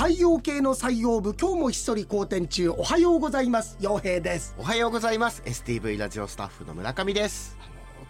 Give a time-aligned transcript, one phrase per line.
[0.00, 2.70] 太陽系の採用部今日もひっそり好転中。
[2.70, 3.76] おはようございます。
[3.80, 4.54] 陽平です。
[4.56, 5.42] おはようございます。
[5.44, 7.54] STV ラジオスタッフの村上です。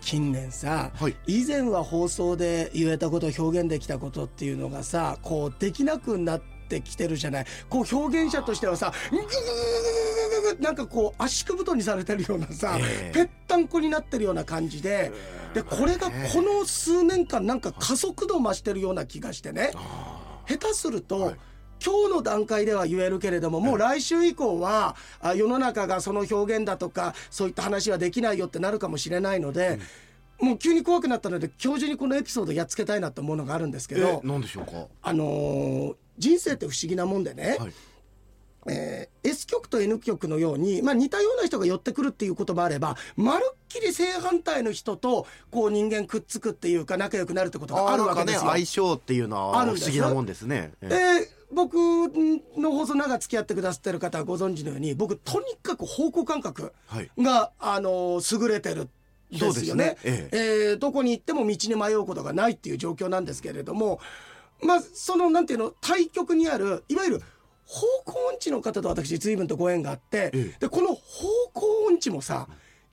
[0.00, 7.46] 近年さ、はい、以前は放送で言えたこと表現できたことっていうのがさこうできなくなってきてるじゃない。
[7.68, 8.92] こう表現者としてはさ
[10.60, 15.10] なんかこう圧縮太にされてるようなさ、えー、ぺったんこになってるような感じで。
[15.54, 19.72] でこれがこの数年間なんか加速度増してるような気がしてね
[20.46, 21.36] 下手すると、はい
[21.84, 29.78] 今日の段階では言えるけれどももう来週以降はあ世の中がその表現だとかそういった話はできないよってなるかもしれないので、
[30.40, 34.86] もう急に怖くなったので今日中にこのエピソードやっつけたいなと思うのがあるんですけどえ、なんでしょうか？
[35.02, 37.72] あのー人生って不思議なもんでね、はい。
[38.66, 48.42] えー S 曲と N 曲のように、まあ、似たような人が寄ってくるっていうこともあればまるっきり正反対の人とこう人間くっつくっていうか仲良くなるってことがあるわけですよ。
[48.44, 50.72] ね相性っていうのは不思議なもんですね。
[50.82, 50.88] え。
[50.88, 51.74] で僕
[52.56, 57.10] の放送長付き合ってくださってる方はご存知のように僕とにかく方向感覚はい。
[57.18, 58.88] が、あの優れてるん
[59.30, 59.50] ですよね。
[59.50, 59.96] そうですね。
[60.32, 64.00] えーどこに行っても道に迷うことがないっていう状況なんですけれども
[64.62, 67.22] まあそのなんていうの対極にあるいわゆる
[67.64, 70.56] 方向音痴の方と私随分とご縁があって、ええ。
[70.60, 70.94] でこの方
[71.52, 72.48] 向音痴もさ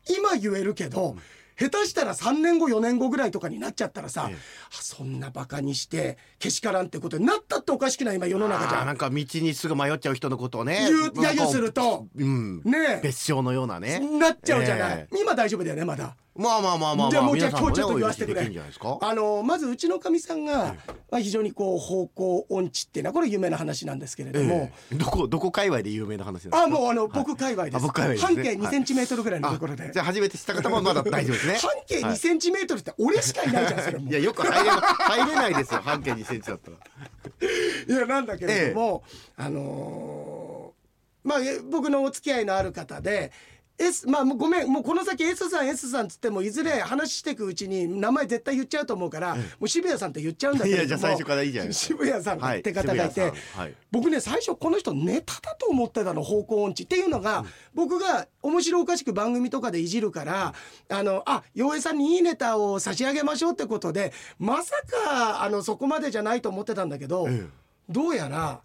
[0.09, 1.16] 今言えるけど、
[1.59, 4.36] 下手したら3年後4年後ぐらいとかになっちゃったらさ、ええ。
[4.36, 4.39] あ
[4.72, 8.86] そんなバカにしてけしからんってことになったっておかしくない今世の中じゃ。
[8.86, 12.08] なんか道にすぐ迷っちゃう人のことをね揶揄すると。
[12.16, 13.02] うんねえ。
[13.03, 14.00] 別称のようなね。
[14.19, 15.17] なっちゃうじゃない、え。
[15.19, 16.16] 今大丈夫だよねまだ。
[16.38, 18.62] まあまあまあまあじゃあもうじゃあ今日ちょっとね言わせてくれ。
[19.02, 20.76] あのまずうちのかみさんが、
[21.10, 24.96] まあ、非常にこう方向音痴っていうのはこれ有名な話なんですけれども、ええ。
[24.96, 26.64] どこどこ界隈で有名な話なんですか？
[26.64, 28.36] あもうあの僕界隈です,、あ僕界隈ですね。
[28.36, 29.84] 半径2センチメートルぐらいのところで。
[29.84, 31.58] あじゃあ初めて知った方もまだ大丈夫ですね。
[31.62, 35.82] 半径2センチメートルって俺しかいないじゃんそれもいやよく入れ入れないですよ。
[35.84, 36.78] 半径2センチだったら。
[37.96, 39.04] いやなんだけれども、
[39.36, 43.34] あのーまあえ僕のお付き合いのある方で
[43.80, 44.68] S まあもうごめん。
[44.70, 50.88] もうこの先 S さん S さんっつってもいずれ話していくうちに名前絶対言っちゃうと思うから、もう渋谷さんって言っちゃうんだけれども。
[50.88, 53.22] いやじゃあ最初からいいじゃないです渋谷さんって方がいて、
[53.56, 53.74] はい。
[53.92, 56.84] 僕ね最初この人ネタだと思ってたの方向音痴。
[56.84, 57.46] っていうのが、
[57.76, 60.54] 僕が面白おかしく番組とかでいじるから
[60.90, 67.46] あのあ洋平さんにいいネタを差し上げましょうってことでまさかあのそこまでじゃないと思ってたんだけど、え
[67.90, 68.62] どうやら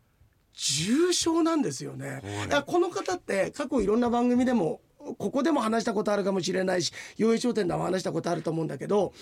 [0.55, 2.23] 重症なんですよね。
[2.67, 4.81] この方って過去いろんな番組でも
[5.18, 9.12] ここでも話したことあるかもしれないし洋平商店でも話したことあると思うんだけど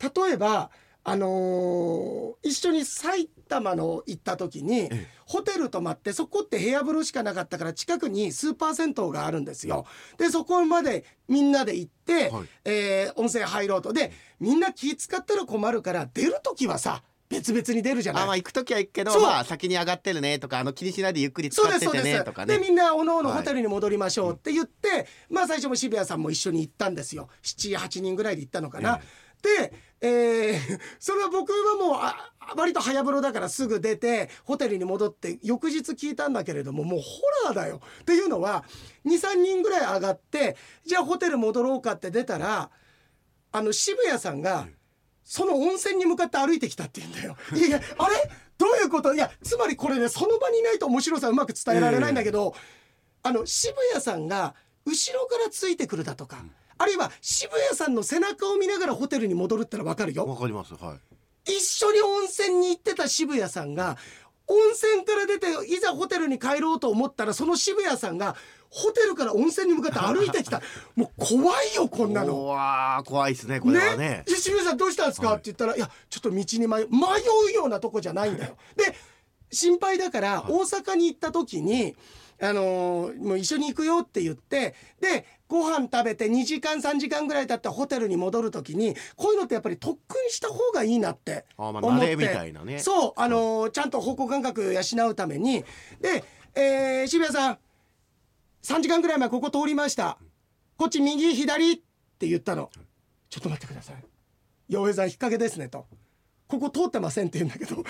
[0.00, 0.70] 例えば
[1.04, 9.86] あのー一緒に埼玉の行った時にえホテル泊まってそこって部屋風呂しかなかったから近くにスーパー銭湯があるんですよ。
[10.18, 12.48] でそこまでみんなで行って、はい。
[12.64, 13.92] えー温泉入ろうと。
[13.92, 17.02] でみんな気使ったら困るから出る時はさ
[17.32, 18.22] 別々に出るじゃない。
[18.24, 22.58] あまあ行く時は行くけどまあ先に上がってるねとかあの気にしないでゆっくり使っててねとかね。
[22.58, 23.38] でみんなおのおのはい。
[23.38, 27.28] ホテルに戻りましょうって言って、まあ最初も渋谷さんも一緒に行ったんですよ。
[27.42, 29.00] 78人ぐらいで行ったのかな。
[29.42, 37.06] で、えー それは僕はもうあ割と早風呂だからすぐ出てホテルに戻って翌日聞いたんだけれどももうホ
[37.46, 37.80] ラーだよ。
[38.02, 38.64] っていうのは
[39.06, 42.70] 23人ぐらい上がってじゃあホテル戻ろうかって出たら
[43.52, 44.66] あの渋谷さんが
[45.24, 47.36] その温泉に向かって歩いてきたって言うんだよ。
[47.54, 48.30] いやいやあれ？
[48.58, 49.14] どういうこと？
[49.14, 52.54] いやつまりこれねその場にいないと面白さうまく伝えられないんだけど、
[53.22, 56.44] あの渋谷さんが後ろからついてくるだとか、
[56.78, 60.26] あるいは渋谷さんの背中を見ながらホテルに戻るってのは分かるよ。
[60.26, 60.98] わかりますはい。
[61.44, 63.96] 一緒に温泉に行ってた渋谷さんが
[64.48, 68.36] 温泉から出ていざホテルに帰ろうと思ったらその渋谷さんが
[68.68, 70.62] ホテルから温泉に向かって歩いてきた。
[70.96, 72.34] もう怖いよこんなの。
[72.34, 74.24] うわー怖いですねこれはね。
[74.26, 75.36] で渋谷さんどうしたんですか、はい。
[75.36, 76.98] って言ったら「いやちょっと道に迷う迷
[77.50, 78.94] うようなとこじゃないんだよ」で
[79.50, 81.94] 心配だから大阪に行った時に、
[82.44, 91.86] あのーもう一緒に行くよって言ってでご飯食べて2時間3時間ぐらい経ったホテルに戻る時にこういうのってやっぱり特訓した方がいいなって思って。
[91.88, 92.80] 慣れみたいなね。
[92.80, 95.64] そうあのーちゃんと方向感覚養うために。
[96.00, 96.24] で、
[96.56, 97.58] えー渋谷さん
[98.64, 100.18] 3時間ぐらい前ここ通りました。
[100.76, 101.76] こっち右左っ
[102.18, 102.70] て言ったの。
[103.30, 103.96] ちょっと待ってください。
[104.68, 105.86] 洋平さん引っ掛けですねと。
[106.48, 107.82] ここ通ってませんって言うんだけど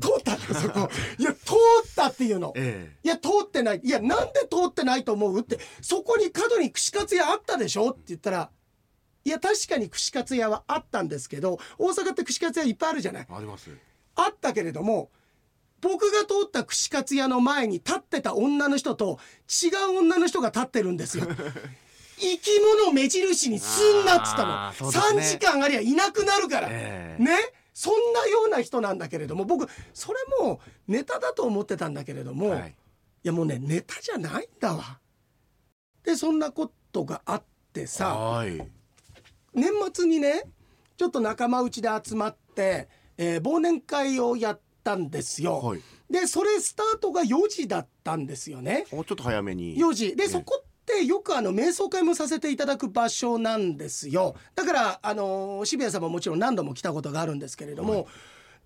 [0.00, 0.90] 通ったんだよそこ。
[1.18, 1.54] いや通
[1.86, 2.52] ったっていうの。
[2.56, 3.80] えいや通ってない。
[3.82, 5.58] いやなんで通ってないと思うって。
[5.80, 8.50] そこに角に串カツ屋あったでしょって言ったら
[9.24, 13.26] いや確かに串カツ屋はあったんですけど大阪って串カツ屋いっぱいあるじゃない。
[13.28, 13.70] えあります。
[14.14, 15.10] あったけれども
[15.80, 21.26] 僕が通った串カツ屋の前に立ってた女の人と違う女の人が立ってるんですよ。
[22.18, 24.76] 生き物目印にすんなっつったの、ね。
[24.78, 27.22] 3時間ありゃいなくなるから、ええ。
[27.22, 27.36] ね？
[27.76, 35.00] そんなような人なんだけれども僕それもネタだと思ってたんだけれども、はいいやもうねネタじゃないんだわ。
[36.04, 37.42] でそんなことがあっ
[37.72, 38.56] てさはい
[39.52, 40.44] 年末にね
[40.96, 42.88] ちょっと仲間内で集まって、
[43.18, 45.58] えー忘年会をやったんですよ。
[45.58, 48.86] はいでそれスタートが4時だったんですよね。
[48.88, 50.64] ちょっと早めに4時でえそこ
[50.94, 58.06] ってよくあの瞑想会もさせていただく場所なんですよだからあの渋谷さんももちろん何度も来たことがあるんですけれども、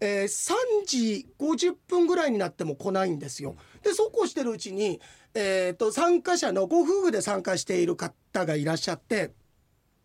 [0.00, 0.55] えー3
[0.87, 3.56] 時50分ぐらいになっても来ないんですよ。
[3.82, 4.99] でそうこうしてるうちに、
[5.34, 9.32] えー、と参加者のご夫婦で参加している方がいらっしゃって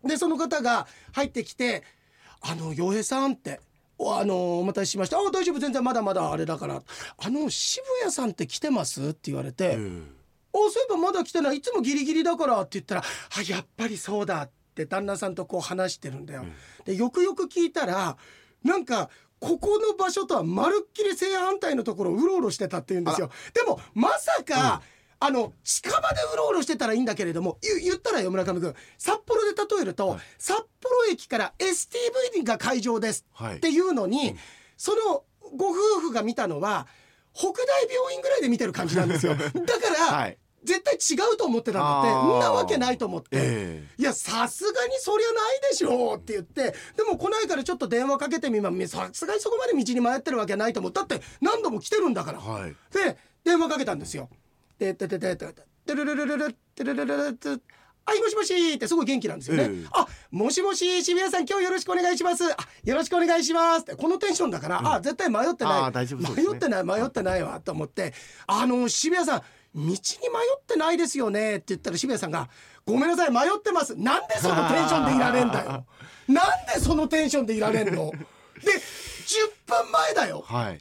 [0.04, 1.82] でその方が入ってきて
[2.42, 3.60] 「あの洋平さん」って。
[3.98, 5.16] おあのお待たせしました。
[5.16, 6.82] あ大丈夫全然まだまだあれだから。
[7.16, 9.08] あの渋谷さんって来てます？
[9.08, 9.78] って言われて、
[10.70, 11.58] そういえばまだ来てない。
[11.58, 16.44] いつもギリギリだからって言ったら「あやっぱりそうだ」って旦那さんとこう話してるんだよ。
[16.84, 18.16] でよくよく聞いたら
[18.62, 23.30] なんかここの場所とはまるっきり正反対のところをうろうろしてたって言うんですよ。
[23.54, 24.82] でもまさか、
[25.18, 28.74] あの近場でうろうろしてたらいいんだけれども言言ったらよ村上君。
[28.98, 30.20] 札幌で例えると、はい。
[30.38, 33.56] 札幌駅から STV が会場ですはい。
[33.56, 34.36] っていうのに、
[34.76, 35.24] その
[35.56, 36.86] ご夫婦が見たのは
[37.32, 37.54] 北大
[37.92, 39.34] 病院ぐらいで見てる感じなんですよ。
[39.36, 39.50] だか
[39.90, 42.10] ら、はい絶対違うと思ってたんだって。
[42.10, 43.28] そんなわけないと思って。
[43.32, 46.74] えいやさすがにそりゃないでしょうって言って。
[46.96, 52.40] でも来ないからちょっと電話かけてみますさすがにそこまで道に迷ってるわけないと思うだって何度も来てるんだから。
[52.44, 52.76] えはい。
[52.92, 54.28] で電話かけたんですよ。
[54.78, 57.62] でててててててるるるるるてるるるるる
[58.08, 68.12] はいもしもしってすごい元気なんですよね、ええあもしもし渋谷さん今日よろしくお願いしますあよろしくお願いしますってこのテンションだから、あ絶対迷ってないね迷ってない迷ってないわと思って
[68.46, 69.42] あの渋谷さん
[69.76, 72.48] 道に迷ってないですよねって言ったら渋谷さんが
[72.86, 73.94] ごめんなさい迷ってます。
[73.96, 75.86] なんでそのテンションでいられんだよ。
[76.28, 78.10] なんでそのテンションでいられんの？
[78.10, 80.42] で10分前だよ。
[80.46, 80.80] はい。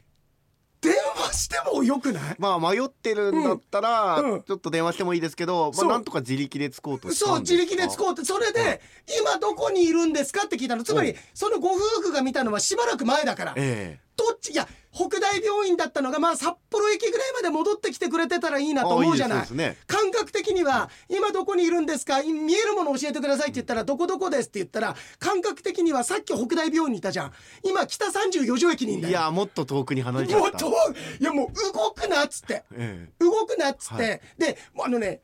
[0.81, 2.35] 電話してもよくない？
[2.37, 4.31] まあ迷ってるんだったら、うん。
[4.33, 4.43] うん。
[4.43, 8.23] ちょっと電話してもいいですけど、まあなんとか自力でつこうとそう自力で使おうって。
[8.23, 8.81] それで
[9.19, 10.43] 今どこにいるんですか？
[10.45, 10.83] って聞いたの。
[10.83, 11.17] つまりうん。
[11.33, 13.53] そのご夫婦が見たのはしばらく前だから。
[13.55, 13.99] え。
[14.15, 19.39] どっちいや北大病院だったのがまあ札幌駅ぐらいまで戻ってきてくれてたらいいえなと思うじゃない。
[19.39, 19.77] あいいね。
[19.87, 22.21] 感覚的には今どこにいるんですか？
[22.21, 27.33] い見えるもの教えてくださいって言ったらどこどこですって言ったら感覚的にはさっき北大病院にいたじゃん。
[27.63, 29.11] 今北34条駅にいんだよ。
[29.11, 30.65] いやもっと遠くに離れちゃった。
[30.65, 32.63] もいいやもう動くなっつって。
[32.71, 34.21] え動くなっつって、はい。
[34.37, 35.21] であのね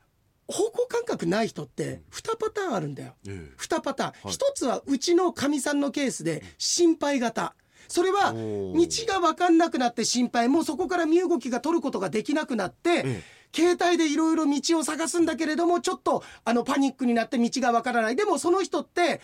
[0.48, 3.14] 方向感覚ない人って2パターンあるんだよ。
[3.26, 3.56] ええ。
[3.56, 4.32] 2パターン、はい。
[4.32, 7.54] 一つはうちのかみさんのケースで心配型
[7.88, 13.22] それはお道ーが分かんなくなって心配もうそこから身動きが取ることができなくなって、ええ。
[13.54, 18.16] 携帯でいろいろ道を探すんだけれどもちょっとあのパニックになって道が分からない。
[18.16, 19.20] でもその人って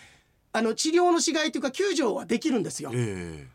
[0.51, 2.91] あの治療のしがいというか救助はできるんですよ。
[2.93, 3.47] え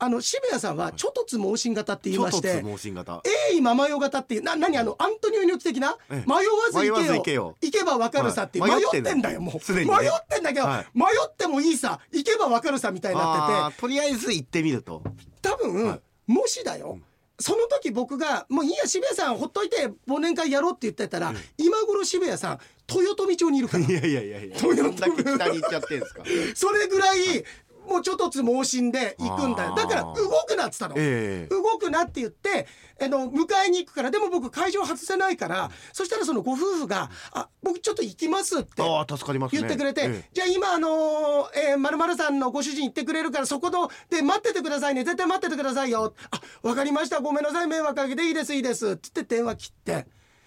[0.00, 2.62] あの渋谷さんはちょとつ盲信型ってえ言いまして
[2.92, 3.20] 型。
[3.50, 5.96] 鋭意ママヨ型っていうな何あのアントニオ猪木的な？
[6.10, 6.24] ええ。
[6.26, 6.42] 迷わ
[6.72, 7.56] ず行けよ。
[7.60, 9.72] 行けば分かるさって迷ってんだよもう。
[9.72, 9.86] 迷っ
[10.28, 10.86] てんだけど、はい。
[10.94, 15.02] 迷ってもいいさ行けば分かるさみたいになあってーとりあえず行ってみると。
[15.42, 16.00] て多分、はい。
[16.30, 16.98] もしだよ、
[17.40, 22.58] その時僕が「もういいや渋谷さんほっといて忘年会やろう」って言ってたら、今頃渋谷さん
[22.88, 23.84] 豊臣町にいるから。
[23.84, 24.58] いやいやいやいや。
[24.58, 26.22] どういうどんだけ北に行っちゃってんですか。
[26.54, 27.44] それぐらい
[27.88, 29.74] もうちょっとつ盲信で行くんだよ。
[29.74, 30.12] だから動
[30.46, 30.94] くなっつったの。
[30.96, 31.54] ええ。
[31.54, 32.66] 動くなって言って
[33.00, 39.60] あの迎えに行くからでも僕会場外せないからそしたらそのご夫婦が「あ僕ちょっと行きます」ってああ助かりますね。
[39.60, 40.28] 言ってくれて、ええ。
[40.32, 45.04] じゃあ今あのーえー、〇〇さんのご主人行ってくれるからそこので待っててくださいね。
[45.04, 46.14] 絶対待っててくださいよ。
[46.30, 47.20] あわかりました。
[47.20, 47.66] ごめんなさい。
[47.66, 48.90] 迷惑かけていいですいいです。
[48.90, 50.06] って言って電話切って。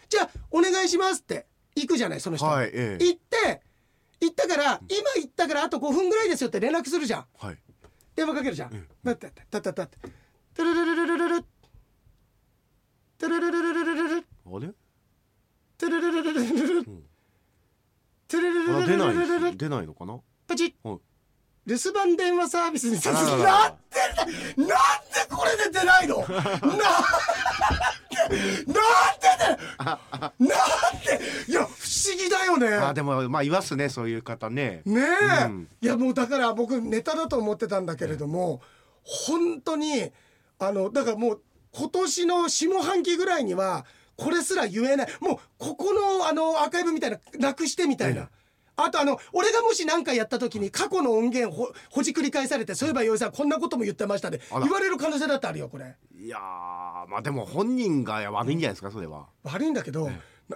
[0.09, 3.03] じゃあお願いしますって行くじゃないその人、はいええ。
[3.03, 3.20] 行って
[4.21, 7.57] 行ったから今行ったからあと5分ぐらいですよって連絡するじゃんはい
[8.15, 8.73] 電話かけるじゃん。
[8.73, 9.97] んだってたったったって。
[10.53, 11.43] トゥルルルルルルル。
[13.17, 14.17] トゥルルルルルルルル。
[14.17, 14.67] あれ
[15.77, 16.85] トゥルルルルルルル。
[18.27, 20.89] トゥルルルルあ出なルルルルい出ないのかなパチッ。
[20.89, 20.99] はい
[21.63, 24.67] 留守番電話サービスにさなんでなんで
[25.29, 26.83] これで出ないのなんでなんで
[29.77, 34.81] なんでいや不思議だよねあでもまあいますねそういう方ね。
[34.85, 35.01] ね
[35.41, 35.67] え、うん。
[35.81, 38.61] いやもうだから僕ネタだと思ってたんだけれども、
[39.03, 40.11] 本当に
[40.59, 41.41] あのだからもう
[41.73, 43.85] 今年の下半期ぐらいには
[44.17, 45.07] これすら言えない。
[45.19, 48.29] もうここのあのアーカイブみたいななくしてみたいな。
[48.77, 54.61] あとあの俺がもし何かやった時に過去の音源ほほじくり返されてそういえば洋井さんこんなことも言ってましたであら。
[54.61, 55.95] 言われる可能性だってあるよこれ。
[56.17, 56.39] いやー
[57.07, 59.27] まあでも本人が悪いんじゃないですかそれは。
[59.43, 60.09] 悪いんだけど、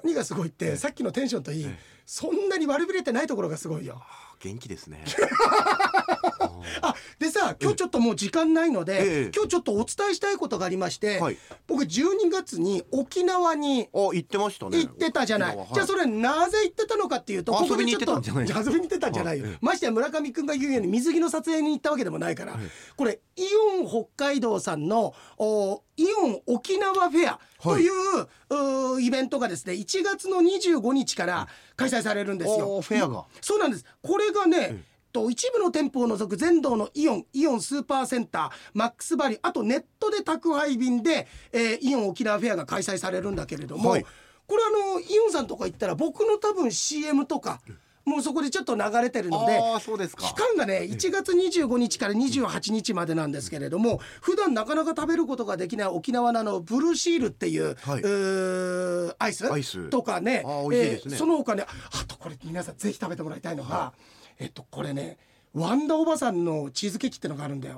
[0.03, 1.67] 何がすごいって、さっきのテンションといい、
[2.05, 4.01] そんなに悪びれてないところがすごいよ。
[4.01, 5.03] あ元気ですね
[6.81, 9.31] あでさ今日ちょっともう時間ないので、ええ。
[9.33, 11.37] 今日ちょっとお伝えしたいことがありまして、はい。
[11.67, 14.79] 僕12月に沖縄にあ言ってましたね。
[14.79, 19.57] 行ってたじゃない、沖縄じゃあそれなぜ行ってたのかっていうと遊ここでちょっと 遊びに行ってたんじゃないよ、はいええ。
[19.61, 22.61] ましてや村上くんが言うように水着の撮影に行ったわけでもないから、はい。
[22.95, 23.43] これイ
[23.79, 27.91] オン北海道さんのおイオン沖縄フェアという,、
[28.49, 32.81] うーイベントがですね1月の25日から開催されるんですよ。
[32.81, 33.25] フェアが。
[33.41, 33.85] そうなんです。
[34.01, 34.83] これがね、
[35.15, 44.05] と一部の店舗を除く全道のイオンイオンスーパーセンターマックスバリあとネットで宅配便で、えーイオン沖縄フェアが開催されるんだけれども、はい。
[44.47, 47.61] これあのイオンさんとか行ったら僕の多分 CM とか
[48.03, 50.23] もうそこでちょっと流れてるのでああそうですか。
[50.23, 58.01] 期間がね1月25日から28日までなんですけれども普段なかなか食べることができない沖縄のブルーシールっていう,、はい。
[58.01, 59.89] うーアイスアイス。
[59.89, 61.17] とかねあー美味しいですね。
[61.17, 63.93] その他ねあとこれ皆さんぜひ食べてもらいたいのが、
[64.39, 65.17] えっとこれね
[65.53, 67.77] ワンダおばさんのチーズケーキってのがあるんだよ。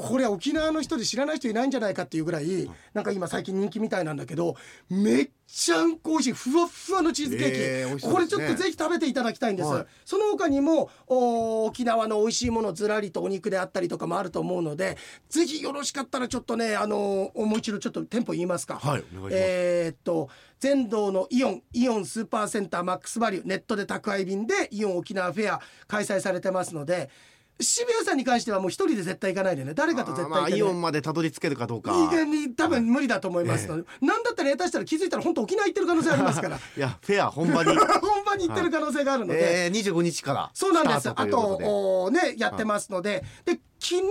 [0.00, 4.56] これ沖縄の人で知らない人いないんじゃないかっていうぐらいなんか今最近人気みたいなんだけど
[4.88, 9.86] めっちゃんこ美味しいふわっふわのチーズケーキ、えー美味しそうこれちょっとぜひ食べていただきたいんです、はい。
[10.04, 14.96] その他にもお沖縄の美味しいものずらりとお肉であったりとかもあると思うので
[15.28, 18.76] ぜひよろしかったらちょっとねあのもう一度ちょっと店舗言いますか。
[18.76, 19.34] はいお願いします。
[19.36, 20.28] えーっと
[20.60, 27.08] 全道のイオンイオンスーパーセンターマックスバリューネットで宅配便でイオン沖縄フェア開催されてますので
[27.60, 29.74] 渋谷さんに関してはもう一人で絶対行かないでね。
[29.74, 31.92] 誰かと絶対行ってねイオンまでたどり着けるかどうか。
[31.92, 33.66] 意外に多分無理だと思います。
[33.68, 36.56] ので、なんだったら下手したら気づいたら本当沖縄行ってる可能性ありますから。
[36.76, 37.76] いやフェア本場に。
[37.76, 41.10] 本番に行ってる可能性があるので、えー、25日からそうなんです。
[41.14, 41.56] あと
[42.04, 44.02] おねやってますので、で昨日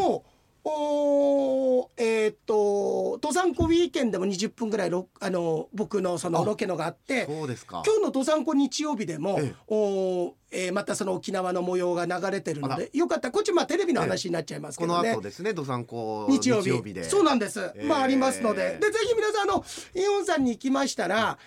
[0.00, 0.24] の
[0.64, 7.82] おえーっと登山湖ウィーケンでも20分ぐらいロあの僕のそのあロケのがあってそうですか。
[7.84, 9.54] 今日の登山湖日曜日でも、ええ。
[9.68, 15.12] おえーまたその沖縄の模様が流れてるのあでよかったらこっちまあテレビの話になっちゃいますけこのどね。
[15.14, 17.04] 後ですね、日曜日で。
[17.04, 18.78] そうなんです、えーまあありますので。
[18.80, 19.64] でぜひ皆さんあの
[19.94, 21.38] イオンさんに行きましたら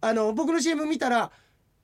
[0.00, 1.30] あの僕の CM 見たら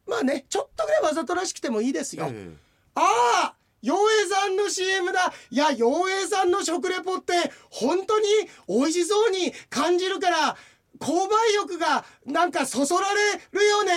[0.09, 2.51] まあねちょっとぐらいわざとらしくてもいいですよ、え
[2.97, 5.33] ああ洋平さんの CM だ。
[5.51, 7.33] いや洋平さんの食レポって
[7.71, 8.27] 本当に
[8.69, 10.57] 美味しそうに感じるから
[10.99, 13.93] 購買欲がなんかそそられるよね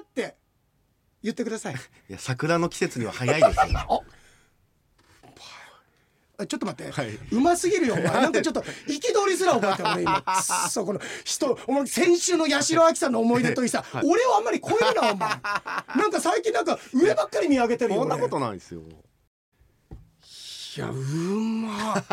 [0.00, 0.36] って。
[1.22, 1.74] 言ってください。
[1.74, 1.78] え
[2.10, 3.78] いや桜の季節には早いですよ。
[3.78, 4.00] あ
[6.46, 7.18] ちょっと待って、はい。
[7.32, 8.04] うますぎるよお前。
[8.04, 10.22] なんかちょっと憤りすら覚えた俺今
[10.68, 15.28] そこの人お前先週の八代亜紀さんの思い出といいさ、俺をあんまり超えるなお前。
[15.96, 18.10] なんか最近なんか上ばっかり見上げてるよ俺。
[18.10, 18.82] こんなことないですよ。
[20.76, 22.04] いやうま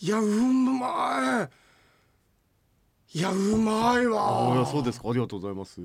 [0.00, 0.06] い。
[0.06, 1.48] いやうま
[3.12, 3.18] い。
[3.18, 4.54] いやうまいわ。
[4.56, 5.10] やそうですか。
[5.10, 5.80] ありがとうございます。